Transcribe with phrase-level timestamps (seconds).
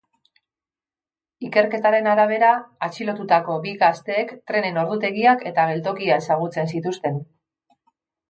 [1.47, 2.49] Ikerketaren arabera,
[2.87, 7.21] atxilotutako bi gazteek trenen ordutegiak eta geltokia ezagutzen zituzten.